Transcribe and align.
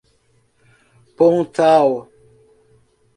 Pontal 1.17 1.91